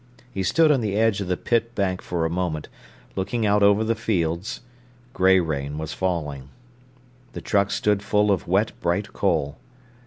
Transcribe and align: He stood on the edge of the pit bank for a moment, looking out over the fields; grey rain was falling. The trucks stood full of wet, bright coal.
He 0.31 0.41
stood 0.41 0.71
on 0.71 0.81
the 0.81 0.95
edge 0.97 1.21
of 1.21 1.27
the 1.27 1.37
pit 1.37 1.75
bank 1.75 2.01
for 2.01 2.25
a 2.25 2.29
moment, 2.31 2.69
looking 3.15 3.45
out 3.45 3.61
over 3.61 3.83
the 3.83 3.93
fields; 3.93 4.61
grey 5.13 5.39
rain 5.39 5.77
was 5.77 5.93
falling. 5.93 6.49
The 7.33 7.41
trucks 7.41 7.75
stood 7.75 8.01
full 8.01 8.31
of 8.31 8.47
wet, 8.47 8.71
bright 8.81 9.13
coal. 9.13 9.59